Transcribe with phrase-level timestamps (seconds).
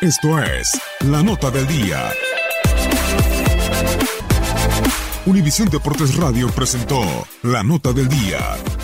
[0.00, 0.72] Esto es
[1.08, 2.10] La Nota del Día.
[5.24, 7.00] Univisión Deportes Radio presentó
[7.44, 8.40] La Nota del Día.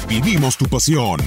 [0.09, 1.19] Vivimos tu pasión.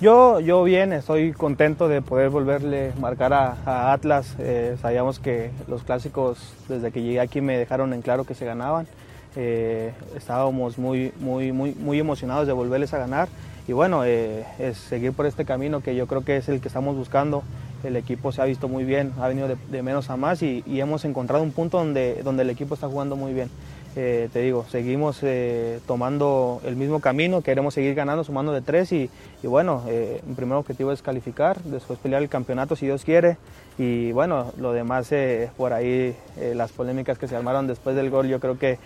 [0.00, 4.34] Yo, yo bien, estoy contento de poder volverle marcar a, a Atlas.
[4.40, 8.44] Eh, sabíamos que los clásicos desde que llegué aquí me dejaron en claro que se
[8.44, 8.88] ganaban.
[9.36, 13.28] Eh, estábamos muy, muy, muy, muy emocionados de volverles a ganar
[13.70, 16.66] y bueno, eh, es seguir por este camino que yo creo que es el que
[16.66, 17.44] estamos buscando.
[17.84, 21.04] El equipo se ha visto muy bien, ha venido de, menos a más y, hemos
[21.04, 23.48] encontrado un punto donde, donde el equipo está jugando muy bien.
[23.94, 28.90] Eh, te digo, seguimos eh, tomando el mismo camino, queremos seguir ganando, sumando de tres
[28.90, 29.08] y,
[29.40, 33.36] y bueno, eh, el primer objetivo es calificar, después pelear el campeonato si Dios quiere
[33.78, 35.12] y bueno, lo demás
[35.56, 36.14] por ahí,
[36.54, 38.78] las polémicas que se armaron después del gol, yo creo que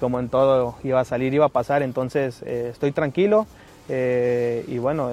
[0.00, 3.46] como en todo iba a salir, iba a pasar, entonces estoy tranquilo
[3.88, 5.10] y bueno,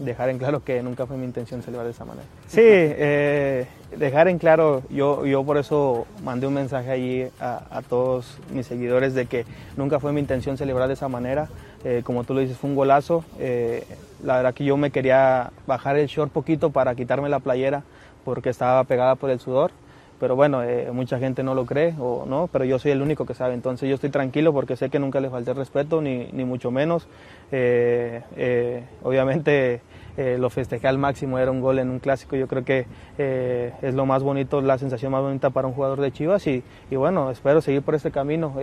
[0.00, 2.26] dejar en claro que nunca fue mi intención celebrar de esa manera.
[2.48, 3.66] Sí, eh,
[3.96, 8.66] dejar en claro, yo, yo por eso mandé un mensaje allí a, a, todos mis
[8.66, 9.44] seguidores de que
[9.76, 11.48] nunca fue mi intención celebrar de esa manera.
[11.84, 13.24] Eh, como tú lo dices, fue un golazo.
[13.38, 13.84] Eh,
[14.24, 17.82] la verdad que yo me quería bajar el short poquito para quitarme la playera
[18.24, 19.70] porque estaba pegada por el sudor
[20.20, 23.24] pero bueno, eh, mucha gente no lo cree o no, pero yo soy el único
[23.24, 26.44] que sabe, entonces yo estoy tranquilo porque sé que nunca le falté respeto, ni, ni
[26.44, 27.08] mucho menos.
[27.50, 29.80] Eh, eh, obviamente
[30.38, 32.84] lo festejé al máximo, era un gol en un clásico, yo creo que
[33.16, 36.96] es lo más bonito, la sensación más bonita para un jugador de Chivas y, y
[36.96, 38.54] bueno, espero seguir por este camino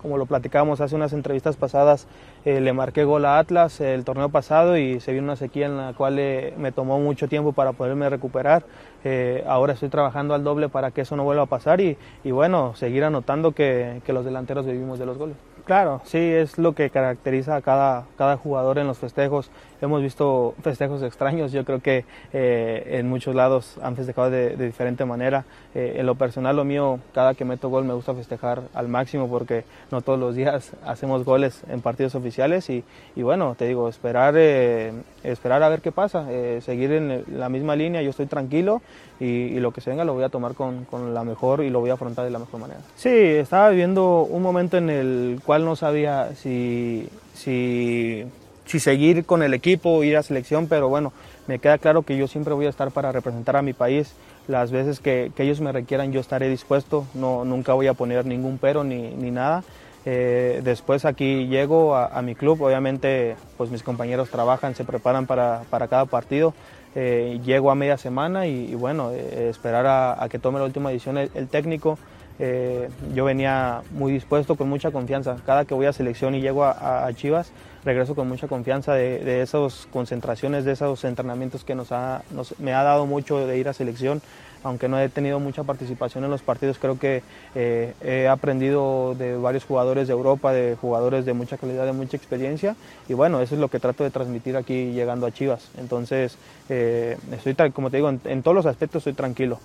[0.00, 2.06] como lo platicábamos hace unas entrevistas pasadas,
[2.44, 5.76] eh, le marqué gol a Atlas el torneo pasado y se vio una sequía en
[5.76, 8.64] la cual eh, me tomó mucho tiempo para poderme recuperar.
[9.04, 12.30] Eh, ahora estoy trabajando al doble para que eso no vuelva a pasar y, y
[12.30, 15.36] bueno, seguir anotando que, que los delanteros vivimos de los goles.
[15.68, 19.50] Claro, sí, es lo que caracteriza a cada, cada jugador en los festejos.
[19.82, 24.64] Hemos visto festejos extraños, yo creo que eh, en muchos lados han festejado de, de
[24.64, 25.44] diferente manera.
[25.74, 29.28] Eh, en lo personal, lo mío, cada que meto gol me gusta festejar al máximo
[29.28, 32.82] porque no todos los días hacemos goles en partidos oficiales y,
[33.14, 34.92] y bueno, te digo, esperar, eh,
[35.22, 38.80] esperar a ver qué pasa, eh, seguir en la misma línea, yo estoy tranquilo
[39.20, 41.70] y, y, lo que se venga lo voy a tomar con, con la mejor y
[41.70, 42.80] lo voy a afrontar de la mejor manera.
[42.96, 48.24] Sí, estaba viviendo un momento en el cual no sabía si, si,
[48.66, 51.12] seguir con el equipo o ir a selección, pero bueno,
[51.46, 54.12] me queda claro que yo siempre voy a estar para representar a mi país.
[54.46, 58.58] Las veces que, ellos me requieran yo estaré dispuesto, no, nunca voy a poner ningún
[58.58, 59.62] pero ni, ni nada.
[60.06, 65.62] Eh, después aquí llego a, mi club, obviamente pues mis compañeros trabajan, se preparan para,
[65.70, 66.54] para cada partido.
[66.94, 71.18] Eh, llego a media semana y, bueno, eh, esperar a, que tome la última decisión
[71.18, 71.98] el técnico.
[72.38, 75.36] Eh, yo venía muy dispuesto, con mucha confianza.
[75.44, 77.50] Cada que voy a selección y llego a, Chivas,
[77.84, 82.22] regreso con mucha confianza de, de, esas concentraciones, de esos entrenamientos que nos ha,
[82.58, 84.22] me ha dado mucho de ir a selección
[84.62, 87.22] aunque no he tenido mucha participación en los partidos, creo que
[87.54, 92.16] eh, he aprendido de varios jugadores de Europa, de jugadores de mucha calidad, de mucha
[92.16, 92.76] experiencia,
[93.08, 95.70] y bueno, eso es lo que trato de transmitir aquí llegando a Chivas.
[95.78, 96.36] Entonces,
[96.68, 99.60] eh, estoy, como te digo, en, todos los aspectos estoy tranquilo.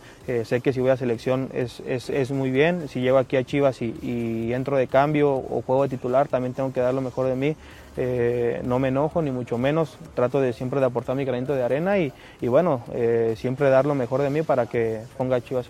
[0.46, 3.44] Sé que si voy a selección es, es, es, muy bien, si llego aquí a
[3.44, 7.02] Chivas y, y entro de cambio o juego de titular, también tengo que dar lo
[7.02, 7.56] mejor de mí
[7.96, 11.64] eh, no me enojo ni mucho menos, trato de siempre de aportar mi granito de
[11.64, 12.12] arena y,
[12.42, 15.70] bueno, eh, siempre dar lo mejor de mí para que ponga Chivas.